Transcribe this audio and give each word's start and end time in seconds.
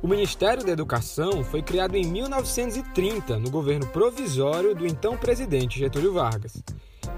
O 0.00 0.06
Ministério 0.06 0.64
da 0.64 0.70
Educação 0.70 1.42
foi 1.42 1.60
criado 1.60 1.96
em 1.96 2.06
1930, 2.06 3.36
no 3.40 3.50
governo 3.50 3.84
provisório 3.88 4.72
do 4.72 4.86
então 4.86 5.16
presidente 5.16 5.76
Getúlio 5.76 6.12
Vargas. 6.12 6.62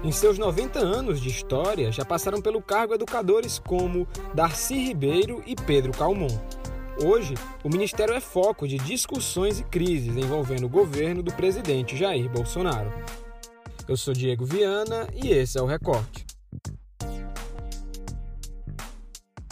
Em 0.03 0.11
seus 0.11 0.39
90 0.39 0.79
anos 0.79 1.21
de 1.21 1.29
história, 1.29 1.91
já 1.91 2.03
passaram 2.03 2.41
pelo 2.41 2.59
cargo 2.59 2.95
educadores 2.95 3.59
como 3.59 4.07
Darcy 4.33 4.73
Ribeiro 4.73 5.43
e 5.45 5.55
Pedro 5.55 5.91
Calmon. 5.91 6.35
Hoje, 7.05 7.35
o 7.63 7.69
Ministério 7.69 8.15
é 8.15 8.19
foco 8.19 8.67
de 8.67 8.79
discussões 8.79 9.59
e 9.59 9.63
crises 9.63 10.17
envolvendo 10.17 10.65
o 10.65 10.69
governo 10.69 11.21
do 11.21 11.31
presidente 11.31 11.95
Jair 11.95 12.27
Bolsonaro. 12.31 12.91
Eu 13.87 13.95
sou 13.95 14.13
Diego 14.13 14.43
Viana 14.43 15.07
e 15.13 15.29
esse 15.29 15.55
é 15.55 15.61
o 15.61 15.67
Recorte. 15.67 16.20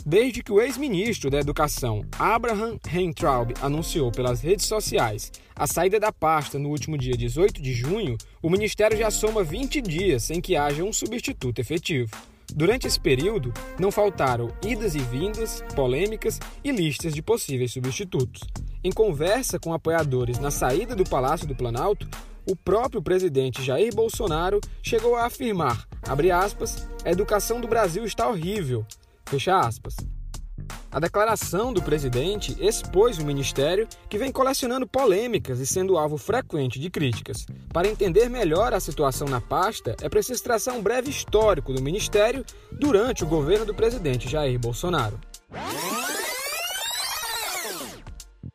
Desde 0.09 0.41
que 0.41 0.51
o 0.51 0.59
ex-ministro 0.59 1.29
da 1.29 1.37
Educação, 1.37 2.03
Abraham 2.17 2.79
Heintraub, 2.91 3.51
anunciou 3.61 4.11
pelas 4.11 4.41
redes 4.41 4.65
sociais 4.65 5.31
a 5.55 5.67
saída 5.67 5.99
da 5.99 6.11
pasta 6.11 6.57
no 6.57 6.69
último 6.69 6.97
dia 6.97 7.15
18 7.15 7.61
de 7.61 7.71
junho, 7.73 8.17
o 8.41 8.49
Ministério 8.49 8.97
já 8.97 9.11
soma 9.11 9.43
20 9.43 9.79
dias 9.79 10.23
sem 10.23 10.41
que 10.41 10.55
haja 10.55 10.83
um 10.83 10.91
substituto 10.91 11.59
efetivo. 11.59 12.09
Durante 12.51 12.87
esse 12.87 12.99
período, 12.99 13.53
não 13.79 13.91
faltaram 13.91 14.51
idas 14.65 14.95
e 14.95 14.99
vindas, 14.99 15.63
polêmicas 15.75 16.39
e 16.63 16.71
listas 16.71 17.13
de 17.13 17.21
possíveis 17.21 17.71
substitutos. 17.71 18.41
Em 18.83 18.91
conversa 18.91 19.59
com 19.59 19.75
apoiadores 19.75 20.39
na 20.39 20.49
saída 20.49 20.95
do 20.95 21.07
Palácio 21.07 21.45
do 21.45 21.53
Planalto, 21.53 22.09
o 22.47 22.55
próprio 22.55 22.99
presidente 22.99 23.63
Jair 23.63 23.93
Bolsonaro 23.93 24.59
chegou 24.81 25.15
a 25.15 25.27
afirmar, 25.27 25.87
aspas, 26.33 26.89
a 27.05 27.11
educação 27.11 27.61
do 27.61 27.67
Brasil 27.67 28.03
está 28.05 28.27
horrível, 28.27 28.83
Fecha 29.29 29.59
aspas. 29.59 29.95
A 30.91 30.99
declaração 30.99 31.71
do 31.71 31.83
presidente 31.83 32.57
expôs 32.59 33.19
o 33.19 33.25
ministério, 33.25 33.87
que 34.09 34.17
vem 34.17 34.31
colecionando 34.31 34.87
polêmicas 34.87 35.59
e 35.59 35.67
sendo 35.67 35.99
alvo 35.99 36.17
frequente 36.17 36.79
de 36.79 36.89
críticas. 36.89 37.45
Para 37.71 37.87
entender 37.87 38.27
melhor 38.27 38.73
a 38.73 38.79
situação 38.79 39.27
na 39.27 39.39
pasta, 39.39 39.95
é 40.01 40.09
preciso 40.09 40.43
traçar 40.43 40.73
um 40.73 40.81
breve 40.81 41.11
histórico 41.11 41.71
do 41.71 41.81
ministério 41.81 42.43
durante 42.71 43.23
o 43.23 43.27
governo 43.27 43.67
do 43.67 43.73
presidente 43.75 44.27
Jair 44.27 44.57
Bolsonaro. 44.59 45.19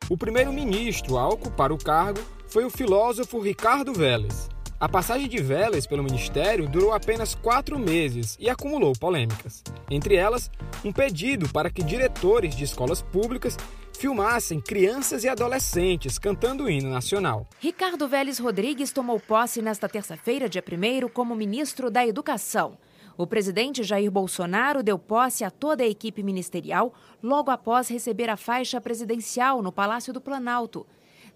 O 0.09 0.17
primeiro 0.17 0.51
ministro 0.51 1.17
a 1.17 1.29
ocupar 1.29 1.71
o 1.71 1.77
cargo 1.77 2.19
foi 2.47 2.65
o 2.65 2.69
filósofo 2.69 3.39
Ricardo 3.39 3.93
Vélez. 3.93 4.49
A 4.77 4.89
passagem 4.89 5.29
de 5.29 5.41
Vélez 5.41 5.87
pelo 5.87 6.03
ministério 6.03 6.67
durou 6.67 6.91
apenas 6.91 7.33
quatro 7.33 7.79
meses 7.79 8.35
e 8.37 8.49
acumulou 8.49 8.91
polêmicas. 8.91 9.63
Entre 9.89 10.15
elas, 10.15 10.51
um 10.83 10.91
pedido 10.91 11.47
para 11.47 11.69
que 11.69 11.81
diretores 11.81 12.53
de 12.53 12.65
escolas 12.65 13.01
públicas 13.01 13.55
filmassem 13.97 14.59
crianças 14.59 15.23
e 15.23 15.29
adolescentes 15.29 16.19
cantando 16.19 16.65
o 16.65 16.69
hino 16.69 16.89
nacional. 16.89 17.47
Ricardo 17.57 18.05
Vélez 18.05 18.37
Rodrigues 18.37 18.91
tomou 18.91 19.17
posse 19.17 19.61
nesta 19.61 19.87
terça-feira, 19.87 20.49
dia 20.49 20.61
1 20.61 21.07
como 21.07 21.33
ministro 21.37 21.89
da 21.89 22.05
Educação. 22.05 22.77
O 23.17 23.25
presidente 23.25 23.81
Jair 23.81 24.11
Bolsonaro 24.11 24.83
deu 24.83 24.99
posse 24.99 25.45
a 25.45 25.49
toda 25.49 25.83
a 25.83 25.87
equipe 25.87 26.21
ministerial 26.21 26.93
logo 27.23 27.49
após 27.49 27.87
receber 27.87 28.29
a 28.29 28.35
faixa 28.35 28.81
presidencial 28.81 29.61
no 29.61 29.71
Palácio 29.71 30.11
do 30.11 30.19
Planalto. 30.19 30.85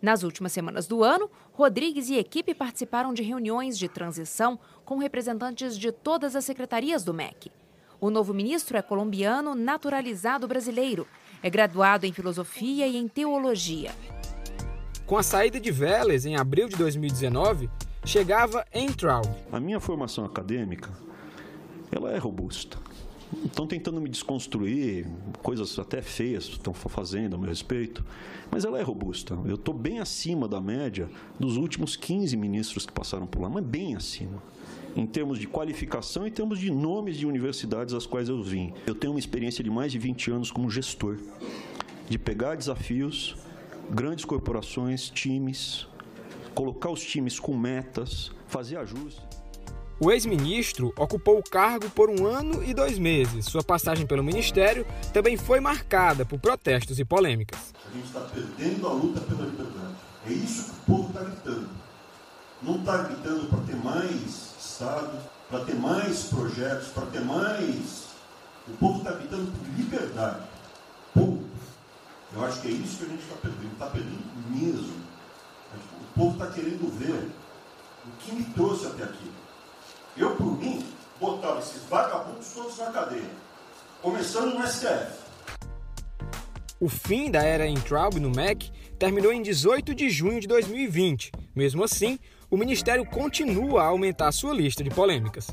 Nas 0.01 0.23
últimas 0.23 0.51
semanas 0.51 0.87
do 0.87 1.03
ano, 1.03 1.29
Rodrigues 1.51 2.09
e 2.09 2.17
equipe 2.17 2.53
participaram 2.53 3.13
de 3.13 3.21
reuniões 3.21 3.77
de 3.77 3.89
transição 3.89 4.57
com 4.85 4.97
representantes 4.97 5.77
de 5.77 5.91
todas 5.91 6.35
as 6.35 6.45
secretarias 6.45 7.03
do 7.03 7.13
MEC. 7.13 7.51
O 7.99 8.09
novo 8.09 8.33
ministro 8.33 8.77
é 8.77 8.81
colombiano 8.81 9.53
naturalizado 9.53 10.47
brasileiro. 10.47 11.05
É 11.43 11.49
graduado 11.49 12.05
em 12.05 12.13
filosofia 12.13 12.87
e 12.87 12.95
em 12.95 13.09
teologia. 13.09 13.91
Com 15.05 15.17
a 15.17 15.23
saída 15.23 15.59
de 15.59 15.71
Vélez 15.71 16.25
em 16.25 16.37
abril 16.37 16.69
de 16.69 16.77
2019, 16.77 17.69
chegava 18.05 18.65
Entraub. 18.73 19.27
A 19.51 19.59
minha 19.59 19.81
formação 19.81 20.23
acadêmica, 20.23 20.89
ela 21.91 22.13
é 22.13 22.17
robusta. 22.17 22.77
Estão 23.45 23.67
tentando 23.67 24.01
me 24.01 24.09
desconstruir, 24.09 25.05
coisas 25.43 25.77
até 25.77 26.01
feias 26.01 26.45
estão 26.45 26.73
fazendo 26.73 27.35
a 27.35 27.37
meu 27.37 27.47
respeito, 27.47 28.03
mas 28.49 28.65
ela 28.65 28.79
é 28.79 28.81
robusta. 28.81 29.37
Eu 29.45 29.53
estou 29.53 29.73
bem 29.73 29.99
acima 29.99 30.47
da 30.47 30.59
média 30.59 31.07
dos 31.39 31.55
últimos 31.55 31.95
15 31.95 32.35
ministros 32.35 32.87
que 32.87 32.91
passaram 32.91 33.27
por 33.27 33.41
lá, 33.41 33.49
mas 33.49 33.63
bem 33.63 33.95
acima. 33.95 34.41
Em 34.95 35.05
termos 35.05 35.37
de 35.37 35.47
qualificação 35.47 36.25
e 36.25 36.29
em 36.29 36.33
termos 36.33 36.57
de 36.57 36.71
nomes 36.71 37.17
de 37.17 37.27
universidades 37.27 37.93
às 37.93 38.07
quais 38.07 38.29
eu 38.29 38.41
vim. 38.41 38.73
Eu 38.87 38.95
tenho 38.95 39.13
uma 39.13 39.19
experiência 39.19 39.63
de 39.63 39.69
mais 39.69 39.91
de 39.91 39.99
20 39.99 40.31
anos 40.31 40.51
como 40.51 40.67
gestor, 40.69 41.19
de 42.09 42.17
pegar 42.17 42.55
desafios, 42.55 43.35
grandes 43.91 44.25
corporações, 44.25 45.07
times, 45.11 45.87
colocar 46.55 46.89
os 46.89 47.01
times 47.01 47.39
com 47.39 47.55
metas, 47.55 48.31
fazer 48.47 48.77
ajustes. 48.77 49.21
O 50.01 50.09
ex-ministro 50.09 50.93
ocupou 50.97 51.37
o 51.39 51.43
cargo 51.43 51.89
por 51.89 52.09
um 52.09 52.25
ano 52.25 52.63
e 52.63 52.73
dois 52.73 52.97
meses. 52.97 53.43
Sua 53.47 53.61
passagem 53.61 54.07
pelo 54.07 54.23
ministério 54.23 54.87
também 55.11 55.35
foi 55.35 55.59
marcada 55.59 56.25
por 56.25 56.39
protestos 56.39 56.99
e 56.99 57.03
polêmicas. 57.03 57.73
A 57.85 57.93
gente 57.93 58.05
está 58.05 58.21
perdendo 58.21 58.87
a 58.87 58.93
luta 58.93 59.19
pela 59.19 59.45
liberdade. 59.45 59.95
É 60.25 60.31
isso 60.31 60.71
que 60.71 60.71
o 60.71 60.95
povo 60.95 61.09
está 61.09 61.23
gritando. 61.25 61.69
Não 62.63 62.77
está 62.77 62.97
gritando 62.99 63.49
para 63.49 63.59
ter 63.59 63.75
mais 63.75 64.55
Estado, 64.57 65.19
para 65.49 65.65
ter 65.65 65.75
mais 65.75 66.23
projetos, 66.23 66.87
para 66.87 67.05
ter 67.07 67.19
mais. 67.19 68.05
O 68.69 68.77
povo 68.79 68.99
está 68.99 69.11
gritando 69.11 69.51
por 69.51 69.77
liberdade. 69.77 70.43
Ponto. 71.13 71.43
Eu 72.33 72.45
acho 72.45 72.61
que 72.61 72.69
é 72.69 72.71
isso 72.71 72.99
que 72.99 73.03
a 73.03 73.07
gente 73.09 73.23
está 73.23 73.35
perdendo. 73.35 73.73
Está 73.73 73.87
perdendo 73.87 74.23
mesmo. 74.49 74.93
O 76.01 76.19
povo 76.19 76.41
está 76.41 76.53
querendo 76.53 76.89
ver 76.97 77.29
o 78.07 78.17
que 78.19 78.31
me 78.31 78.45
trouxe 78.53 78.87
até 78.87 79.03
aqui. 79.03 79.29
Eu, 80.19 80.35
por 80.35 80.59
mim, 80.59 80.85
botava 81.17 81.59
esses 81.59 81.81
vagabundos 81.83 82.51
todos 82.53 82.77
na 82.77 82.87
cadeia. 82.87 83.29
Começando 84.01 84.53
no 84.53 84.67
STF. 84.67 85.17
O 86.77 86.89
fim 86.89 87.31
da 87.31 87.41
era 87.41 87.65
Entraub 87.65 88.19
no 88.19 88.29
MEC 88.29 88.69
terminou 88.99 89.31
em 89.31 89.41
18 89.41 89.95
de 89.95 90.09
junho 90.09 90.41
de 90.41 90.47
2020. 90.47 91.31
Mesmo 91.55 91.85
assim, 91.85 92.19
o 92.51 92.57
Ministério 92.57 93.05
continua 93.05 93.83
a 93.83 93.87
aumentar 93.87 94.33
sua 94.33 94.53
lista 94.53 94.83
de 94.83 94.89
polêmicas. 94.89 95.47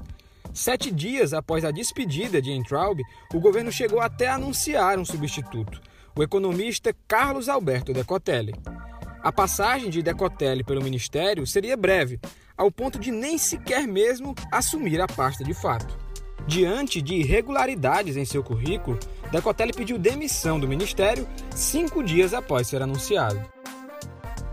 Sete 0.53 0.91
dias 0.91 1.33
após 1.33 1.65
a 1.65 1.71
despedida 1.71 2.43
de 2.43 2.51
Entraub, 2.51 3.01
o 3.33 3.39
governo 3.39 3.71
chegou 3.71 4.01
até 4.01 4.27
a 4.27 4.35
anunciar 4.35 4.99
um 4.99 5.05
substituto, 5.05 5.81
o 6.17 6.25
economista 6.25 6.93
Carlos 7.07 7.49
Alberto 7.49 7.93
Decotelli. 7.93 8.55
A 9.27 9.33
passagem 9.33 9.91
de 9.91 10.05
Decotelli 10.05 10.63
pelo 10.63 10.81
Ministério 10.81 11.45
seria 11.45 11.77
breve, 11.77 12.21
ao 12.57 12.71
ponto 12.71 12.97
de 12.97 13.11
nem 13.11 13.37
sequer 13.37 13.85
mesmo 13.85 14.37
assumir 14.53 15.01
a 15.01 15.09
pasta 15.09 15.43
de 15.43 15.53
fato. 15.53 15.99
Diante 16.47 17.03
de 17.03 17.17
irregularidades 17.17 18.17
em 18.17 18.25
seu 18.25 18.41
currículo, 18.41 18.97
Decotelli 19.33 19.73
pediu 19.73 19.99
demissão 19.99 20.61
do 20.61 20.69
ministério 20.69 21.27
cinco 21.51 22.05
dias 22.05 22.33
após 22.33 22.69
ser 22.69 22.81
anunciado. 22.81 23.45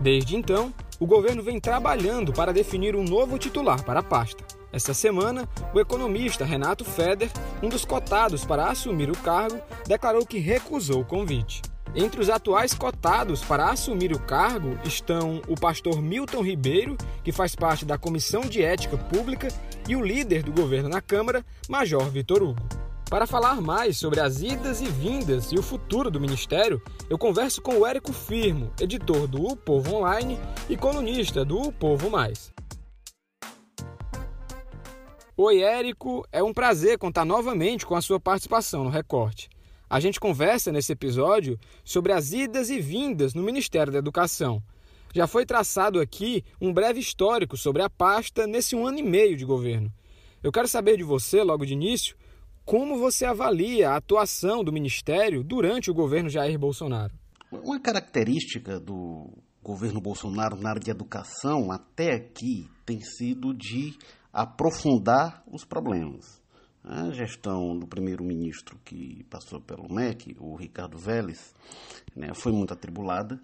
Desde 0.00 0.34
então, 0.34 0.74
o 0.98 1.06
governo 1.06 1.40
vem 1.40 1.60
trabalhando 1.60 2.32
para 2.32 2.52
definir 2.52 2.96
um 2.96 3.04
novo 3.04 3.38
titular 3.38 3.84
para 3.84 4.00
a 4.00 4.02
pasta. 4.02 4.42
Esta 4.72 4.92
semana, 4.92 5.48
o 5.72 5.78
economista 5.78 6.44
Renato 6.44 6.84
Feder, 6.84 7.30
um 7.62 7.68
dos 7.68 7.84
cotados 7.84 8.44
para 8.44 8.66
assumir 8.66 9.08
o 9.08 9.16
cargo, 9.18 9.56
declarou 9.86 10.26
que 10.26 10.40
recusou 10.40 11.02
o 11.02 11.06
convite. 11.06 11.62
Entre 11.96 12.20
os 12.20 12.28
atuais 12.28 12.74
cotados 12.74 13.40
para 13.44 13.70
assumir 13.70 14.12
o 14.12 14.18
cargo 14.18 14.76
estão 14.84 15.40
o 15.46 15.54
pastor 15.54 16.02
Milton 16.02 16.42
Ribeiro, 16.42 16.96
que 17.22 17.30
faz 17.30 17.54
parte 17.54 17.84
da 17.84 17.96
Comissão 17.96 18.40
de 18.40 18.62
Ética 18.62 18.98
Pública, 18.98 19.46
e 19.88 19.94
o 19.94 20.04
líder 20.04 20.42
do 20.42 20.50
governo 20.50 20.88
na 20.88 21.00
Câmara, 21.00 21.44
Major 21.68 22.04
Vitor 22.10 22.42
Hugo. 22.42 22.60
Para 23.08 23.28
falar 23.28 23.60
mais 23.60 23.96
sobre 23.96 24.18
as 24.18 24.42
idas 24.42 24.80
e 24.80 24.86
vindas 24.86 25.52
e 25.52 25.56
o 25.56 25.62
futuro 25.62 26.10
do 26.10 26.20
ministério, 26.20 26.82
eu 27.08 27.16
converso 27.16 27.62
com 27.62 27.78
o 27.78 27.86
Érico 27.86 28.12
Firmo, 28.12 28.72
editor 28.80 29.28
do 29.28 29.46
O 29.46 29.56
Povo 29.56 29.94
Online 29.94 30.36
e 30.68 30.76
colunista 30.76 31.44
do 31.44 31.60
O 31.60 31.72
Povo 31.72 32.10
Mais. 32.10 32.52
Oi, 35.36 35.62
Érico, 35.62 36.26
é 36.32 36.42
um 36.42 36.52
prazer 36.52 36.98
contar 36.98 37.24
novamente 37.24 37.86
com 37.86 37.94
a 37.94 38.02
sua 38.02 38.18
participação 38.18 38.82
no 38.82 38.90
Recorte. 38.90 39.53
A 39.94 40.00
gente 40.00 40.18
conversa 40.18 40.72
nesse 40.72 40.90
episódio 40.90 41.56
sobre 41.84 42.12
as 42.12 42.32
idas 42.32 42.68
e 42.68 42.80
vindas 42.80 43.32
no 43.32 43.44
Ministério 43.44 43.92
da 43.92 44.00
Educação. 44.00 44.60
Já 45.14 45.28
foi 45.28 45.46
traçado 45.46 46.00
aqui 46.00 46.42
um 46.60 46.72
breve 46.72 46.98
histórico 46.98 47.56
sobre 47.56 47.80
a 47.80 47.88
pasta 47.88 48.44
nesse 48.44 48.74
um 48.74 48.84
ano 48.84 48.98
e 48.98 49.04
meio 49.04 49.36
de 49.36 49.44
governo. 49.44 49.92
Eu 50.42 50.50
quero 50.50 50.66
saber 50.66 50.96
de 50.96 51.04
você, 51.04 51.44
logo 51.44 51.64
de 51.64 51.74
início, 51.74 52.16
como 52.64 52.98
você 52.98 53.24
avalia 53.24 53.90
a 53.90 53.96
atuação 53.96 54.64
do 54.64 54.72
Ministério 54.72 55.44
durante 55.44 55.92
o 55.92 55.94
governo 55.94 56.28
Jair 56.28 56.58
Bolsonaro. 56.58 57.14
Uma 57.52 57.78
característica 57.78 58.80
do 58.80 59.30
governo 59.62 60.00
Bolsonaro 60.00 60.56
na 60.56 60.70
área 60.70 60.80
de 60.80 60.90
educação 60.90 61.70
até 61.70 62.14
aqui 62.14 62.68
tem 62.84 63.00
sido 63.00 63.54
de 63.54 63.96
aprofundar 64.32 65.44
os 65.46 65.64
problemas 65.64 66.42
A 66.86 67.10
gestão 67.12 67.78
do 67.78 67.86
primeiro-ministro 67.86 68.78
que 68.84 69.24
passou 69.30 69.58
pelo 69.58 69.90
MEC, 69.90 70.36
o 70.38 70.54
Ricardo 70.54 70.98
Vélez, 70.98 71.54
né, 72.14 72.34
foi 72.34 72.52
muito 72.52 72.74
atribulada. 72.74 73.40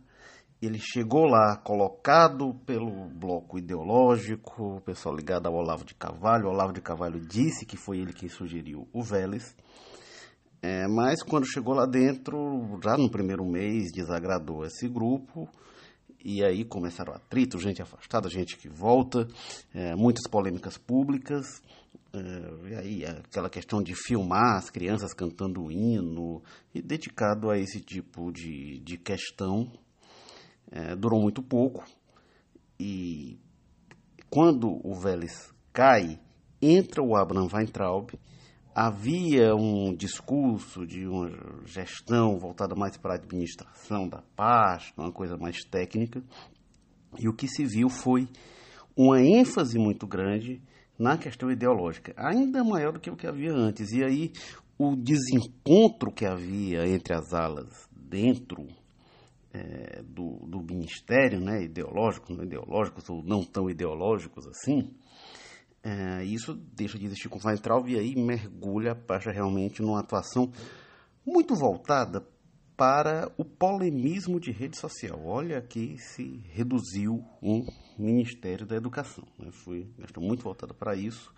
Ele 0.61 0.79
chegou 0.79 1.25
lá 1.25 1.57
colocado 1.57 2.55
pelo 2.67 3.09
bloco 3.09 3.59
ideológico, 3.59 4.77
o 4.77 4.81
pessoal 4.83 5.17
ligado 5.17 5.47
ao 5.47 5.55
Olavo 5.55 5.87
de 5.87 5.95
Carvalho. 5.95 6.49
O 6.49 6.51
Olavo 6.51 6.75
de 6.75 6.83
Carvalho 6.83 7.19
disse 7.19 7.65
que 7.65 7.79
foi 7.79 8.01
ele 8.01 8.13
quem 8.13 8.29
sugeriu 8.29 8.87
o 8.93 9.03
Vélez. 9.03 9.57
É, 10.61 10.87
mas 10.87 11.23
quando 11.23 11.47
chegou 11.47 11.73
lá 11.73 11.87
dentro, 11.87 12.79
já 12.85 12.99
no 12.99 13.11
primeiro 13.11 13.47
mês, 13.47 13.91
desagradou 13.91 14.67
esse 14.67 14.87
grupo. 14.87 15.49
E 16.23 16.45
aí 16.45 16.65
começaram 16.65 17.15
atritos, 17.15 17.63
gente 17.63 17.81
afastada, 17.81 18.29
gente 18.29 18.57
que 18.59 18.69
volta, 18.69 19.27
é, 19.73 19.95
muitas 19.95 20.27
polêmicas 20.31 20.77
públicas. 20.77 21.63
É, 22.13 22.69
e 22.69 22.75
aí 22.75 23.05
aquela 23.07 23.49
questão 23.49 23.83
de 23.83 23.95
filmar 23.95 24.57
as 24.57 24.69
crianças 24.69 25.15
cantando 25.15 25.63
o 25.63 25.73
hino, 25.73 26.43
e 26.75 26.83
dedicado 26.83 27.51
a 27.51 27.59
esse 27.59 27.81
tipo 27.81 28.31
de, 28.33 28.81
de 28.81 28.99
questão, 28.99 29.71
é, 30.71 30.95
durou 30.95 31.21
muito 31.21 31.43
pouco. 31.43 31.85
E 32.79 33.39
quando 34.29 34.81
o 34.87 34.95
Vélez 34.95 35.53
cai, 35.73 36.21
entra 36.61 37.03
o 37.03 37.17
Abraham 37.17 37.49
Weintraub, 37.53 38.11
havia 38.75 39.55
um 39.55 39.95
discurso 39.95 40.87
de 40.87 41.07
uma 41.07 41.31
gestão 41.67 42.39
voltada 42.39 42.75
mais 42.75 42.97
para 42.97 43.15
a 43.15 43.17
administração 43.17 44.09
da 44.09 44.23
pasta, 44.37 45.01
uma 45.01 45.13
coisa 45.13 45.37
mais 45.37 45.65
técnica, 45.65 46.23
e 47.19 47.29
o 47.29 47.35
que 47.35 47.49
se 47.49 47.65
viu 47.65 47.89
foi 47.89 48.29
uma 48.97 49.21
ênfase 49.21 49.79
muito 49.79 50.07
grande 50.07 50.63
na 50.99 51.17
questão 51.17 51.51
ideológica, 51.51 52.15
ainda 52.17 52.63
maior 52.63 52.93
do 52.93 53.01
que 53.01 53.11
o 53.11 53.17
que 53.17 53.27
havia 53.27 53.53
antes. 53.53 53.91
E 53.93 54.05
aí 54.05 54.33
o 54.79 54.95
desencontro 54.95 56.13
que 56.13 56.27
havia 56.27 56.87
entre 56.87 57.15
as 57.15 57.33
alas 57.33 57.89
dentro 57.95 58.67
é, 59.53 60.03
do, 60.03 60.39
do 60.47 60.61
ministério, 60.63 61.41
né, 61.41 61.65
ideológicos, 61.65 62.37
não 62.37 62.45
ideológicos 62.45 63.09
ou 63.11 63.23
não 63.23 63.45
tão 63.45 63.69
ideológicos 63.69 64.47
assim, 64.47 64.91
é, 65.83 66.25
isso 66.25 66.55
deixa 66.55 66.99
de 66.99 67.07
existir 67.07 67.29
com 67.29 67.39
o 67.39 67.43
Weintraub 67.43 67.89
e 67.89 67.99
aí 67.99 68.15
mergulha 68.15 68.93
a 68.93 68.95
Pacha 68.95 69.31
realmente 69.31 69.81
numa 69.81 70.01
atuação 70.01 70.53
muito 71.25 71.55
voltada 71.55 72.27
para 72.77 73.31
o 73.37 73.45
polemismo 73.45 74.41
de 74.41 74.51
rede 74.51 74.79
social. 74.79 75.21
Olha 75.25 75.61
que 75.61 75.99
se 75.99 76.43
reduziu 76.51 77.25
um 77.43 77.65
Ministério 77.99 78.67
da 78.67 78.77
Educação. 78.77 79.25
Né? 79.39 79.51
Foi 79.53 79.87
questão 79.99 80.23
muito 80.23 80.43
voltada 80.43 80.73
para 80.73 80.95
isso, 80.95 81.33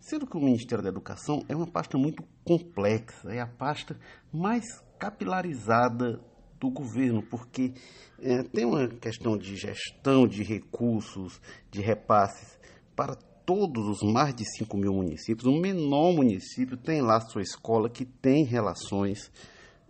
sendo 0.00 0.26
que 0.26 0.36
o 0.36 0.40
Ministério 0.40 0.82
da 0.82 0.88
Educação 0.88 1.42
é 1.48 1.54
uma 1.54 1.66
pasta 1.66 1.98
muito 1.98 2.22
complexa, 2.44 3.30
é 3.30 3.40
a 3.40 3.46
pasta 3.46 3.98
mais 4.32 4.64
capilarizada 4.98 6.20
do 6.58 6.70
governo, 6.70 7.22
porque 7.22 7.72
é, 8.18 8.42
tem 8.42 8.64
uma 8.64 8.88
questão 8.88 9.36
de 9.36 9.56
gestão 9.56 10.26
de 10.26 10.42
recursos, 10.42 11.40
de 11.70 11.80
repasses 11.80 12.58
para 12.96 13.14
todos 13.48 13.88
os 13.88 14.02
mais 14.02 14.34
de 14.34 14.44
5 14.44 14.76
mil 14.76 14.92
municípios, 14.92 15.46
o 15.46 15.58
menor 15.58 16.12
município 16.12 16.76
tem 16.76 17.00
lá 17.00 17.18
sua 17.18 17.40
escola 17.40 17.88
que 17.88 18.04
tem 18.04 18.44
relações 18.44 19.32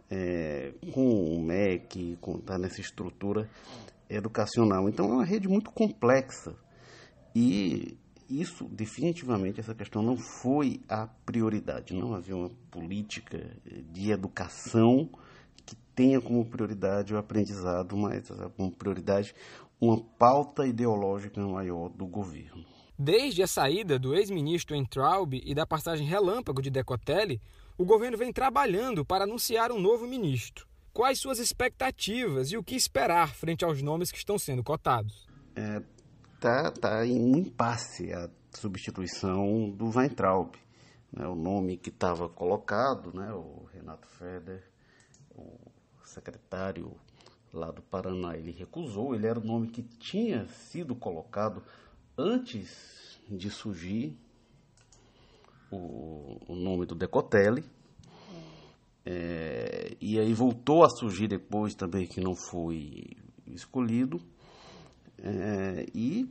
é, 0.09 0.73
com 0.95 1.35
o 1.35 1.41
MEC, 1.43 2.17
com, 2.21 2.39
tá 2.39 2.57
nessa 2.57 2.81
estrutura 2.81 3.51
educacional. 4.09 4.89
Então 4.89 5.07
é 5.07 5.13
uma 5.13 5.25
rede 5.25 5.49
muito 5.49 5.73
complexa 5.73 6.55
e 7.35 7.99
isso 8.31 8.65
definitivamente 8.69 9.59
essa 9.59 9.75
questão 9.75 10.03
não 10.03 10.17
foi 10.17 10.81
a 10.89 11.09
prioridade. 11.09 11.95
Não 11.95 12.15
havia 12.15 12.37
uma 12.37 12.51
política 12.71 13.45
de 13.91 14.13
educação 14.13 15.11
que 15.67 15.75
tenha 15.97 16.21
como 16.21 16.45
prioridade 16.45 17.13
o 17.13 17.19
aprendizado, 17.19 17.97
mas 17.97 18.31
como 18.57 18.71
prioridade 18.71 19.35
uma 19.81 20.01
pauta 20.01 20.65
ideológica 20.65 21.41
maior 21.41 21.89
do 21.89 22.07
governo. 22.07 22.78
Desde 23.01 23.45
a 23.45 23.47
saída 23.47 23.97
do 23.97 24.13
ex-ministro 24.13 24.75
Entraub 24.75 25.33
e 25.33 25.55
da 25.55 25.65
passagem 25.65 26.05
relâmpago 26.05 26.61
de 26.61 26.69
Decotelli, 26.69 27.41
o 27.79 27.85
governo 27.85 28.19
vem 28.19 28.33
trabalhando 28.33 29.05
para 29.05 29.23
anunciar 29.23 29.71
um 29.71 29.81
novo 29.81 30.05
ministro. 30.05 30.67
Quais 30.93 31.21
suas 31.21 31.39
expectativas 31.39 32.51
e 32.51 32.57
o 32.57 32.63
que 32.65 32.75
esperar 32.75 33.37
frente 33.37 33.65
aos 33.65 33.81
nomes 33.81 34.11
que 34.11 34.19
estão 34.19 34.37
sendo 34.37 34.65
cotados? 34.65 35.29
É, 35.55 35.81
tá, 36.41 36.73
tá 36.73 37.07
em 37.07 37.21
um 37.21 37.37
impasse 37.37 38.13
a 38.13 38.29
substituição 38.53 39.71
do 39.71 39.97
Weintraub. 39.97 40.57
Né, 41.13 41.25
o 41.25 41.37
nome 41.37 41.77
que 41.77 41.91
estava 41.91 42.29
colocado, 42.29 43.17
né, 43.17 43.33
o 43.33 43.69
Renato 43.73 44.09
Feder, 44.09 44.65
o 45.37 45.57
secretário 46.05 46.91
lá 47.53 47.71
do 47.71 47.81
Paraná, 47.81 48.37
ele 48.37 48.51
recusou. 48.51 49.15
Ele 49.15 49.29
era 49.29 49.39
o 49.39 49.45
nome 49.45 49.69
que 49.69 49.83
tinha 49.83 50.49
sido 50.49 50.97
colocado 50.97 51.63
antes 52.19 53.21
de 53.31 53.49
surgir 53.49 54.19
o, 55.71 56.39
o 56.49 56.57
nome 56.57 56.85
do 56.85 56.95
Decotelli. 56.95 57.65
É, 59.07 59.97
e 60.01 60.19
aí 60.19 60.35
voltou 60.35 60.85
a 60.85 60.91
surgir 60.91 61.29
depois 61.29 61.75
também 61.75 62.07
que 62.07 62.21
não 62.21 62.35
foi 62.35 63.05
escolhido. 63.47 64.21
É, 65.21 65.87
e 65.95 66.31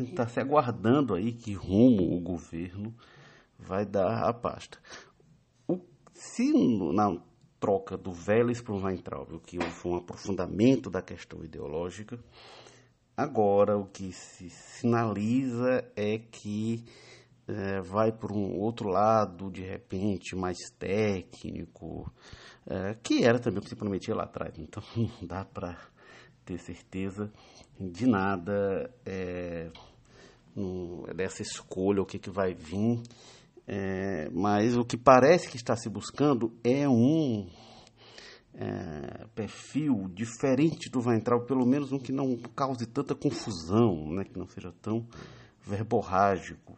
está 0.00 0.26
se 0.28 0.40
aguardando 0.40 1.14
aí 1.14 1.32
que 1.32 1.52
rumo 1.52 2.16
o 2.16 2.20
governo 2.20 2.94
vai 3.58 3.84
dar 3.84 4.28
à 4.28 4.32
pasta. 4.32 4.78
O, 5.66 5.80
se 6.14 6.52
na 6.92 7.20
troca 7.60 7.96
do 7.96 8.12
Vélez 8.12 8.60
para 8.60 8.74
o 8.74 8.82
Weintraub, 8.82 9.34
o 9.34 9.40
que 9.40 9.60
foi 9.60 9.92
um 9.92 9.96
aprofundamento 9.96 10.90
da 10.90 11.02
questão 11.02 11.44
ideológica, 11.44 12.18
Agora, 13.18 13.76
o 13.76 13.84
que 13.84 14.12
se 14.12 14.48
sinaliza 14.48 15.84
é 15.96 16.18
que 16.18 16.84
é, 17.48 17.80
vai 17.80 18.12
por 18.12 18.30
um 18.30 18.56
outro 18.60 18.88
lado, 18.88 19.50
de 19.50 19.60
repente, 19.60 20.36
mais 20.36 20.56
técnico, 20.78 22.08
é, 22.64 22.94
que 23.02 23.24
era 23.24 23.40
também 23.40 23.58
o 23.58 23.62
que 23.62 23.70
se 23.70 23.74
prometia 23.74 24.14
lá 24.14 24.22
atrás. 24.22 24.54
Então, 24.62 24.80
não 24.96 25.26
dá 25.26 25.44
para 25.44 25.76
ter 26.44 26.60
certeza 26.60 27.28
de 27.76 28.06
nada 28.06 28.88
é, 29.04 29.68
dessa 31.16 31.42
escolha, 31.42 32.00
o 32.00 32.06
que, 32.06 32.20
que 32.20 32.30
vai 32.30 32.54
vir. 32.54 33.02
Mas 34.32 34.76
o 34.76 34.84
que 34.84 34.96
parece 34.96 35.48
que 35.48 35.56
está 35.56 35.74
se 35.74 35.90
buscando 35.90 36.56
é 36.62 36.88
um 36.88 37.48
é, 38.60 39.24
perfil 39.36 40.08
diferente 40.12 40.90
do 40.90 41.00
Weintraub, 41.00 41.46
pelo 41.46 41.64
menos 41.64 41.92
um 41.92 41.98
que 41.98 42.10
não 42.10 42.36
cause 42.56 42.86
tanta 42.86 43.14
confusão, 43.14 44.12
né, 44.12 44.24
que 44.24 44.36
não 44.36 44.48
seja 44.48 44.72
tão 44.82 45.06
verborrágico. 45.62 46.76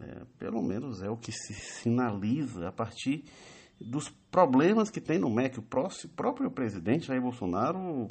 É, 0.00 0.22
pelo 0.38 0.62
menos 0.62 1.02
é 1.02 1.08
o 1.08 1.16
que 1.16 1.32
se 1.32 1.54
sinaliza 1.54 2.68
a 2.68 2.72
partir 2.72 3.24
dos 3.80 4.10
problemas 4.30 4.90
que 4.90 5.00
tem 5.00 5.18
no 5.18 5.30
MEC. 5.30 5.58
O 5.58 5.62
próximo, 5.62 6.12
próprio 6.14 6.50
presidente 6.50 7.06
Jair 7.06 7.22
Bolsonaro 7.22 8.06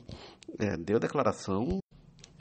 é, 0.57 0.75
deu 0.75 0.99
declaração 0.99 1.79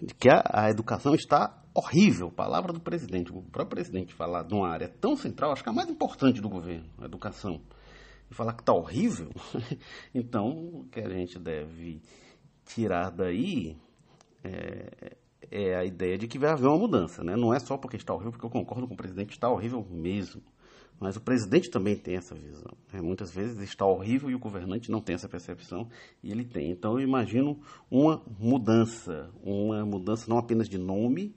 de 0.00 0.14
que 0.14 0.28
a, 0.28 0.42
a, 0.52 0.70
educação 0.70 1.14
está 1.14 1.62
horrível. 1.74 2.30
Palavra 2.30 2.72
do 2.72 2.80
presidente. 2.80 3.30
O 3.30 3.42
próprio 3.42 3.76
presidente 3.76 4.14
falar 4.14 4.42
de 4.42 4.54
uma 4.54 4.68
área 4.68 4.88
tão 4.88 5.16
central, 5.16 5.52
acho 5.52 5.62
que 5.62 5.68
é 5.68 5.72
a 5.72 5.74
mais 5.74 5.90
importante 5.90 6.40
do 6.40 6.48
governo, 6.48 6.88
a 6.98 7.04
educação 7.04 7.60
e 8.30 8.34
falar 8.34 8.54
que 8.54 8.62
está 8.62 8.72
horrível, 8.72 9.30
então 10.14 10.50
o 10.50 10.88
que 10.90 11.00
a 11.00 11.08
gente 11.08 11.38
deve 11.38 12.02
tirar 12.64 13.10
daí 13.10 13.76
é, 14.42 15.16
é, 15.50 15.76
a 15.76 15.84
ideia 15.84 16.18
de 16.18 16.26
que 16.26 16.38
vai 16.38 16.50
haver 16.50 16.66
uma 16.66 16.78
mudança. 16.78 17.22
Né? 17.22 17.36
Não 17.36 17.54
é 17.54 17.58
só 17.58 17.76
porque 17.76 17.96
está 17.96 18.12
horrível, 18.12 18.32
porque 18.32 18.46
eu 18.46 18.50
concordo 18.50 18.86
com 18.86 18.94
o 18.94 18.96
presidente, 18.96 19.30
está 19.30 19.48
horrível 19.48 19.86
mesmo. 19.88 20.42
Mas 20.98 21.14
o 21.16 21.20
presidente 21.20 21.70
também 21.70 21.94
tem 21.94 22.16
essa 22.16 22.34
visão. 22.34 22.72
Né? 22.92 23.00
Muitas 23.02 23.30
vezes 23.30 23.58
está 23.58 23.84
horrível 23.84 24.30
e 24.30 24.34
o 24.34 24.38
governante 24.38 24.90
não 24.90 25.00
tem 25.00 25.14
essa 25.14 25.28
percepção 25.28 25.88
e 26.22 26.30
ele 26.30 26.44
tem. 26.44 26.70
Então 26.70 26.98
eu 26.98 27.00
imagino 27.00 27.60
uma 27.90 28.22
mudança, 28.38 29.30
uma 29.42 29.84
mudança 29.84 30.24
não 30.28 30.38
apenas 30.38 30.68
de 30.68 30.78
nome, 30.78 31.36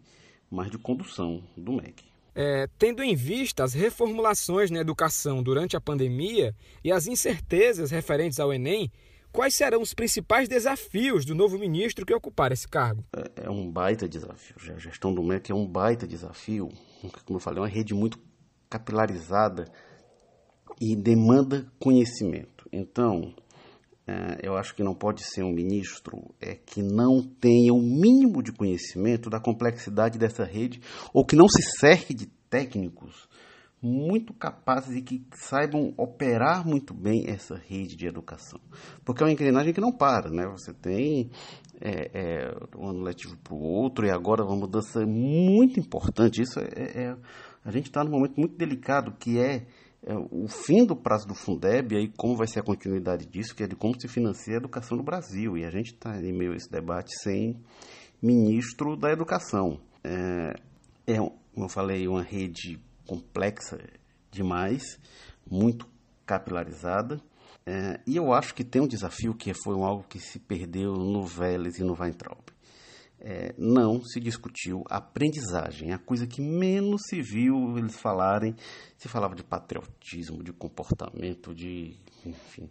mas 0.50 0.72
de 0.72 0.78
condução 0.78 1.44
do 1.58 1.74
MEC. 1.74 2.09
É, 2.36 2.68
tendo 2.78 3.04
em 3.04 3.16
vista 3.16 3.64
as 3.64 3.74
reformulações 3.74 4.72
na 4.72 4.80
educação 4.80 5.42
durante 5.44 5.76
a 5.76 5.82
pandemia 5.82 6.56
e 6.84 6.92
as 6.92 7.08
incertezas 7.08 7.92
referentes 7.92 8.40
ao 8.40 8.54
Enem, 8.54 8.92
quais 9.32 9.56
serão 9.56 9.82
os 9.82 9.94
principais 9.94 10.48
desafios 10.48 11.26
do 11.26 11.36
novo 11.36 11.58
ministro 11.58 12.06
que 12.06 12.14
ocupar 12.14 12.52
esse 12.52 12.68
cargo? 12.68 13.04
É, 13.16 13.46
é 13.46 13.50
um 13.50 13.70
baita 13.70 14.08
desafio. 14.08 14.56
A 14.74 14.80
gestão 14.80 15.14
do 15.14 15.24
MEC 15.24 15.52
é 15.52 15.56
um 15.56 15.68
baita 15.68 16.08
desafio. 16.08 16.70
Como 17.26 17.38
eu 17.38 17.42
falei, 17.42 17.60
é 17.60 17.62
uma 17.62 17.68
rede 17.68 17.94
muito 17.94 18.20
capilarizada 18.70 19.66
e 20.80 20.96
demanda 20.96 21.66
conhecimento. 21.80 22.68
Então, 22.72 23.34
eu 24.42 24.56
acho 24.58 24.76
que 24.76 24.84
não 24.84 24.94
pode 24.94 25.24
ser 25.24 25.44
um 25.44 25.54
ministro 25.54 26.34
é, 26.40 26.56
que 26.56 26.82
não 26.82 27.22
tenha 27.22 27.74
o 27.74 27.82
mínimo 27.82 28.42
de 28.42 28.52
conhecimento 28.52 29.30
da 29.30 29.40
complexidade 29.40 30.18
dessa 30.18 30.44
rede 30.44 30.82
ou 31.14 31.26
que 31.26 31.36
não 31.36 31.48
se 31.48 31.62
cerque 31.80 32.14
de 32.14 32.28
técnicos 32.50 33.28
muito 33.82 34.34
capazes 34.34 34.96
e 34.96 35.02
que 35.02 35.26
saibam 35.34 35.94
operar 35.98 36.68
muito 36.68 36.94
bem 36.94 37.26
essa 37.28 37.56
rede 37.56 37.96
de 37.96 38.08
educação. 38.08 38.60
Porque 39.06 39.24
é 39.24 39.26
uma 39.26 39.32
engrenagem 39.32 39.74
que 39.74 39.80
não 39.80 39.92
para, 39.92 40.30
né? 40.30 40.46
Você 40.48 40.74
tem 40.74 41.30
é, 41.80 42.12
é, 42.14 42.58
um 42.78 42.90
ano 42.90 43.02
letivo 43.02 43.38
para 43.38 43.54
o 43.54 43.62
outro 43.62 44.06
e 44.06 44.12
agora 44.12 44.44
uma 44.44 44.58
mudança 44.58 45.06
muito 45.06 45.80
importante. 45.80 46.42
Isso 46.42 46.60
é, 46.60 47.04
é 47.04 47.16
a 47.64 47.72
gente 47.72 47.88
está 47.88 48.04
num 48.04 48.12
momento 48.12 48.38
muito 48.38 48.58
delicado 48.58 49.14
que 49.18 49.40
é, 49.40 49.56
é, 49.56 49.66
o 50.32 50.48
fim 50.48 50.86
do 50.86 50.96
prazo 50.96 51.28
do 51.28 51.36
Fundeb 51.36 51.96
e 51.96 52.08
como 52.08 52.36
vai 52.36 52.48
ser 52.48 52.60
a 52.60 52.64
continuidade 52.64 53.26
disso, 53.26 53.56
que 53.56 53.64
é 53.64 53.68
de 53.68 53.76
como 53.76 54.00
se 54.00 54.08
financia 54.08 54.54
a 54.54 54.58
educação 54.58 54.98
no 54.98 55.04
Brasil. 55.04 55.58
E 55.58 55.66
a 55.66 55.70
gente 55.70 55.94
está 55.94 56.18
em 56.18 56.34
meio 56.34 56.54
a 56.54 56.56
esse 56.56 56.72
debate 56.72 57.12
sem 57.22 57.60
ministro 58.22 58.96
da 58.96 59.12
educação. 59.12 59.80
É, 60.04 60.54
é 61.06 61.18
como 61.18 61.66
eu 61.66 61.70
falei, 61.70 62.08
uma 62.08 62.24
rede 62.24 62.80
complexa 63.06 63.78
demais, 64.32 64.98
muito 65.50 65.88
capilarizada. 66.26 67.20
É, 67.66 68.00
e 68.08 68.16
eu 68.16 68.32
acho 68.32 68.56
que 68.56 68.64
tem 68.64 68.82
um 68.82 68.88
desafio 68.88 69.34
que 69.34 69.54
foi 69.54 69.76
algo 69.76 70.04
que 70.08 70.20
se 70.20 70.40
perdeu 70.40 70.94
no 70.94 71.26
Vélez 71.26 71.78
e 71.78 71.84
no 71.84 72.00
Weintraub. 72.00 72.40
É, 73.22 73.54
não 73.58 74.02
se 74.02 74.18
discutiu 74.20 74.84
aprendizagem, 74.90 75.92
a 75.92 75.98
coisa 75.98 76.26
que 76.26 76.42
menos 76.42 77.02
se 77.10 77.22
viu 77.22 77.78
eles 77.78 78.00
falarem. 78.00 78.56
Se 78.98 79.10
falava 79.10 79.36
de 79.36 79.44
patriotismo, 79.44 80.42
de 80.42 80.54
comportamento, 80.54 81.54
de, 81.54 81.98
enfim, 82.26 82.70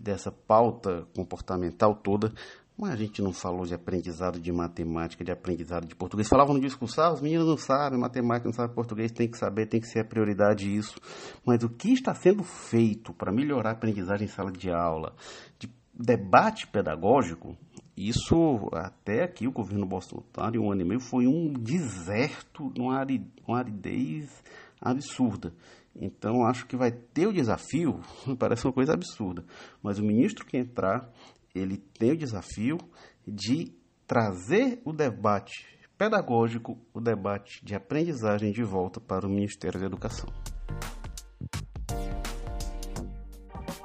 dessa 0.00 0.30
pauta 0.30 1.06
comportamental 1.14 1.94
toda, 1.94 2.32
mas 2.76 2.90
a 2.90 2.96
gente 2.96 3.22
não 3.22 3.32
falou 3.32 3.64
de 3.64 3.74
aprendizado 3.74 4.40
de 4.40 4.50
matemática, 4.50 5.24
de 5.24 5.30
aprendizado 5.30 5.86
de 5.86 5.94
português. 5.94 6.28
Falavam 6.28 6.54
no 6.54 6.60
discurso, 6.60 7.00
ah, 7.00 7.12
os 7.12 7.20
meninos 7.20 7.46
não 7.46 7.56
sabem 7.56 7.98
matemática, 7.98 8.48
não 8.48 8.54
sabem 8.54 8.74
português, 8.74 9.12
tem 9.12 9.28
que 9.28 9.38
saber, 9.38 9.66
tem 9.66 9.80
que 9.80 9.86
ser 9.86 10.00
a 10.00 10.04
prioridade 10.04 10.74
isso. 10.74 10.98
Mas 11.44 11.62
o 11.62 11.68
que 11.68 11.92
está 11.92 12.12
sendo 12.14 12.42
feito 12.42 13.12
para 13.14 13.32
melhorar 13.32 13.70
a 13.70 13.72
aprendizagem 13.72 14.26
em 14.26 14.30
sala 14.30 14.50
de 14.50 14.70
aula, 14.70 15.14
de 15.56 15.72
debate 15.94 16.66
pedagógico, 16.66 17.56
isso 17.96 18.68
até 18.72 19.22
aqui 19.22 19.46
o 19.46 19.52
governo 19.52 19.86
Bolsonaro, 19.86 20.60
um 20.60 20.70
ano 20.72 20.82
e 20.82 20.84
meio, 20.84 21.00
foi 21.00 21.26
um 21.26 21.52
deserto, 21.52 22.72
uma 22.76 23.58
aridez 23.58 24.42
absurda. 24.80 25.52
Então 25.94 26.44
acho 26.44 26.66
que 26.66 26.76
vai 26.76 26.90
ter 26.90 27.26
o 27.26 27.32
desafio, 27.32 28.00
parece 28.38 28.66
uma 28.66 28.72
coisa 28.72 28.94
absurda, 28.94 29.44
mas 29.82 29.98
o 29.98 30.04
ministro 30.04 30.44
que 30.44 30.56
entrar 30.56 31.08
ele 31.54 31.76
tem 31.76 32.12
o 32.12 32.16
desafio 32.16 32.78
de 33.26 33.72
trazer 34.06 34.80
o 34.84 34.92
debate 34.92 35.66
pedagógico, 35.96 36.76
o 36.92 37.00
debate 37.00 37.64
de 37.64 37.74
aprendizagem 37.74 38.52
de 38.52 38.64
volta 38.64 39.00
para 39.00 39.26
o 39.26 39.30
Ministério 39.30 39.78
da 39.78 39.86
Educação. 39.86 40.28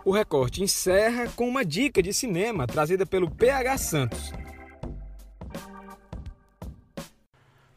O 0.09 0.11
recorte 0.11 0.63
encerra 0.63 1.29
com 1.35 1.47
uma 1.47 1.63
dica 1.63 2.01
de 2.01 2.11
cinema 2.11 2.65
trazida 2.65 3.05
pelo 3.05 3.29
PH 3.29 3.77
Santos. 3.77 4.33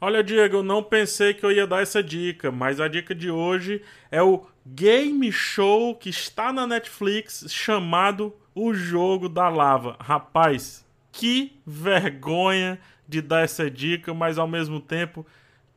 Olha, 0.01 0.25
Diego, 0.25 0.57
eu 0.57 0.63
não 0.63 0.83
pensei 0.83 1.35
que 1.35 1.45
eu 1.45 1.53
ia 1.53 1.67
dar 1.67 1.83
essa 1.83 2.03
dica, 2.03 2.51
mas 2.51 2.81
a 2.81 2.89
dica 2.89 3.15
de 3.15 3.31
hoje 3.31 3.83
é 4.11 4.23
o 4.23 4.47
game 4.65 5.31
show 5.31 5.95
que 5.95 6.09
está 6.09 6.51
na 6.55 6.67
Netflix 6.67 7.45
chamado 7.51 8.35
o 8.55 8.73
jogo 8.73 9.29
da 9.29 9.51
lava. 9.51 9.99
Rapaz, 10.01 10.87
que 11.13 11.61
vergonha 11.67 12.81
de 13.07 13.21
dar 13.21 13.45
essa 13.45 13.71
dica, 13.71 14.15
mas 14.15 14.39
ao 14.39 14.49
mesmo 14.49 14.81
tempo, 14.81 15.27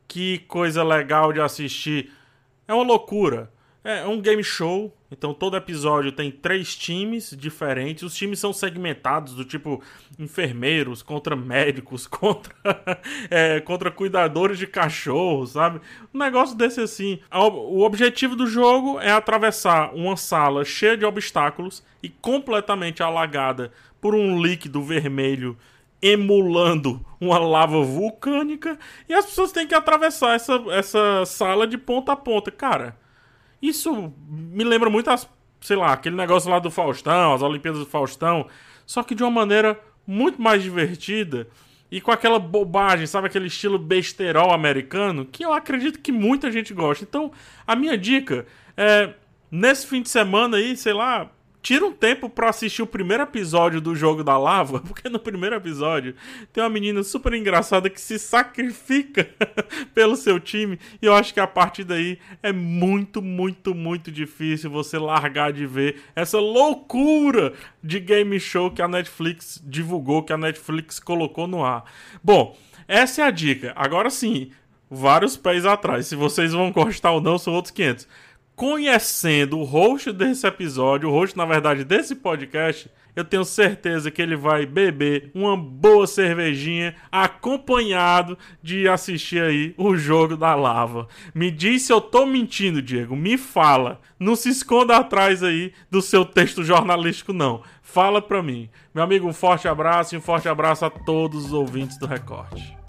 que 0.08 0.38
coisa 0.48 0.82
legal 0.82 1.34
de 1.34 1.40
assistir. 1.42 2.14
É 2.66 2.72
uma 2.72 2.82
loucura. 2.82 3.52
É 3.84 4.06
um 4.06 4.22
game 4.22 4.42
show, 4.42 4.95
então 5.10 5.32
todo 5.32 5.56
episódio 5.56 6.10
tem 6.10 6.30
três 6.30 6.74
times 6.74 7.34
diferentes. 7.36 8.02
Os 8.02 8.14
times 8.14 8.40
são 8.40 8.52
segmentados 8.52 9.34
do 9.34 9.44
tipo 9.44 9.82
enfermeiros 10.18 11.02
contra 11.02 11.36
médicos, 11.36 12.06
contra, 12.08 12.54
é, 13.30 13.60
contra 13.60 13.90
cuidadores 13.90 14.58
de 14.58 14.66
cachorros, 14.66 15.52
sabe? 15.52 15.80
Um 16.12 16.18
negócio 16.18 16.56
desse 16.56 16.80
assim. 16.80 17.20
O 17.32 17.82
objetivo 17.82 18.34
do 18.34 18.46
jogo 18.46 18.98
é 19.00 19.12
atravessar 19.12 19.94
uma 19.94 20.16
sala 20.16 20.64
cheia 20.64 20.96
de 20.96 21.04
obstáculos 21.04 21.84
e 22.02 22.08
completamente 22.08 23.02
alagada 23.02 23.70
por 24.00 24.14
um 24.14 24.40
líquido 24.42 24.82
vermelho 24.82 25.56
emulando 26.02 27.04
uma 27.18 27.38
lava 27.38 27.82
vulcânica 27.82 28.78
e 29.08 29.14
as 29.14 29.24
pessoas 29.24 29.50
têm 29.50 29.66
que 29.66 29.74
atravessar 29.74 30.34
essa, 30.34 30.62
essa 30.70 31.24
sala 31.24 31.66
de 31.66 31.78
ponta 31.78 32.12
a 32.12 32.16
ponta. 32.16 32.50
Cara 32.50 33.05
isso 33.68 34.12
me 34.28 34.64
lembra 34.64 34.90
muito 34.90 35.10
as, 35.10 35.28
sei 35.60 35.76
lá, 35.76 35.92
aquele 35.92 36.16
negócio 36.16 36.50
lá 36.50 36.58
do 36.58 36.70
Faustão, 36.70 37.34
as 37.34 37.42
Olimpíadas 37.42 37.80
do 37.80 37.86
Faustão, 37.86 38.46
só 38.84 39.02
que 39.02 39.14
de 39.14 39.22
uma 39.22 39.30
maneira 39.30 39.78
muito 40.06 40.40
mais 40.40 40.62
divertida 40.62 41.48
e 41.90 42.00
com 42.00 42.10
aquela 42.10 42.38
bobagem, 42.38 43.06
sabe, 43.06 43.28
aquele 43.28 43.46
estilo 43.46 43.78
besterol 43.78 44.52
americano, 44.52 45.24
que 45.24 45.44
eu 45.44 45.52
acredito 45.52 46.00
que 46.00 46.10
muita 46.10 46.50
gente 46.50 46.74
gosta. 46.74 47.04
Então, 47.04 47.30
a 47.66 47.76
minha 47.76 47.96
dica 47.96 48.46
é 48.76 49.14
nesse 49.50 49.86
fim 49.86 50.02
de 50.02 50.08
semana 50.08 50.56
aí, 50.56 50.76
sei 50.76 50.92
lá, 50.92 51.30
tira 51.66 51.84
um 51.84 51.90
tempo 51.90 52.30
para 52.30 52.48
assistir 52.48 52.80
o 52.80 52.86
primeiro 52.86 53.24
episódio 53.24 53.80
do 53.80 53.92
Jogo 53.92 54.22
da 54.22 54.38
Lava, 54.38 54.78
porque 54.86 55.08
no 55.08 55.18
primeiro 55.18 55.56
episódio 55.56 56.14
tem 56.52 56.62
uma 56.62 56.70
menina 56.70 57.02
super 57.02 57.34
engraçada 57.34 57.90
que 57.90 58.00
se 58.00 58.20
sacrifica 58.20 59.28
pelo 59.92 60.14
seu 60.14 60.38
time, 60.38 60.78
e 61.02 61.06
eu 61.06 61.12
acho 61.12 61.34
que 61.34 61.40
a 61.40 61.46
partir 61.46 61.82
daí 61.82 62.20
é 62.40 62.52
muito, 62.52 63.20
muito, 63.20 63.74
muito 63.74 64.12
difícil 64.12 64.70
você 64.70 64.96
largar 64.96 65.52
de 65.52 65.66
ver 65.66 66.04
essa 66.14 66.38
loucura 66.38 67.52
de 67.82 67.98
game 67.98 68.38
show 68.38 68.70
que 68.70 68.80
a 68.80 68.86
Netflix 68.86 69.60
divulgou, 69.66 70.22
que 70.22 70.32
a 70.32 70.38
Netflix 70.38 71.00
colocou 71.00 71.48
no 71.48 71.64
ar. 71.64 71.82
Bom, 72.22 72.56
essa 72.86 73.22
é 73.22 73.24
a 73.24 73.30
dica. 73.32 73.72
Agora 73.74 74.08
sim, 74.08 74.52
vários 74.88 75.36
pés 75.36 75.66
atrás. 75.66 76.06
Se 76.06 76.14
vocês 76.14 76.52
vão 76.52 76.70
gostar 76.70 77.10
ou 77.10 77.20
não, 77.20 77.36
são 77.36 77.54
outros 77.54 77.72
500 77.72 78.06
conhecendo 78.56 79.58
o 79.58 79.64
host 79.64 80.10
desse 80.10 80.46
episódio, 80.46 81.10
o 81.10 81.12
host, 81.12 81.36
na 81.36 81.44
verdade, 81.44 81.84
desse 81.84 82.16
podcast, 82.16 82.90
eu 83.14 83.24
tenho 83.24 83.44
certeza 83.44 84.10
que 84.10 84.20
ele 84.20 84.34
vai 84.34 84.64
beber 84.66 85.30
uma 85.34 85.56
boa 85.56 86.06
cervejinha 86.06 86.94
acompanhado 87.12 88.36
de 88.62 88.88
assistir 88.88 89.42
aí 89.42 89.74
o 89.76 89.96
jogo 89.96 90.36
da 90.36 90.54
lava. 90.54 91.06
Me 91.34 91.50
diz 91.50 91.82
se 91.82 91.92
eu 91.92 92.00
tô 92.00 92.24
mentindo, 92.24 92.82
Diego. 92.82 93.14
Me 93.14 93.38
fala. 93.38 94.00
Não 94.18 94.34
se 94.34 94.48
esconda 94.48 94.96
atrás 94.96 95.42
aí 95.42 95.72
do 95.90 96.00
seu 96.02 96.24
texto 96.24 96.64
jornalístico, 96.64 97.32
não. 97.32 97.62
Fala 97.82 98.20
pra 98.20 98.42
mim. 98.42 98.68
Meu 98.94 99.04
amigo, 99.04 99.28
um 99.28 99.32
forte 99.32 99.68
abraço 99.68 100.14
e 100.14 100.18
um 100.18 100.22
forte 100.22 100.48
abraço 100.48 100.84
a 100.84 100.90
todos 100.90 101.46
os 101.46 101.52
ouvintes 101.52 101.98
do 101.98 102.06
Recorte. 102.06 102.85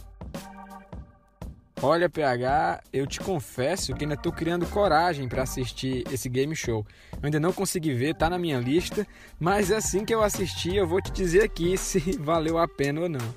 Olha, 1.81 2.09
PH, 2.09 2.81
eu 2.91 3.05
te 3.05 3.19
confesso 3.19 3.93
que 3.93 4.03
ainda 4.03 4.15
estou 4.15 4.31
criando 4.31 4.65
coragem 4.65 5.29
para 5.29 5.43
assistir 5.43 6.03
esse 6.11 6.27
game 6.27 6.55
show. 6.55 6.83
Eu 7.13 7.19
ainda 7.21 7.39
não 7.39 7.53
consegui 7.53 7.93
ver, 7.93 8.15
tá 8.15 8.27
na 8.27 8.39
minha 8.39 8.57
lista, 8.57 9.05
mas 9.39 9.71
assim 9.71 10.03
que 10.03 10.13
eu 10.13 10.23
assistir, 10.23 10.75
eu 10.75 10.87
vou 10.87 10.99
te 10.99 11.11
dizer 11.11 11.43
aqui 11.43 11.77
se 11.77 12.17
valeu 12.17 12.57
a 12.57 12.67
pena 12.67 13.01
ou 13.01 13.09
não. 13.09 13.35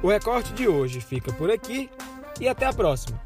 O 0.00 0.08
recorte 0.08 0.52
de 0.52 0.68
hoje 0.68 1.00
fica 1.00 1.32
por 1.32 1.50
aqui 1.50 1.90
e 2.40 2.46
até 2.46 2.64
a 2.64 2.72
próxima. 2.72 3.25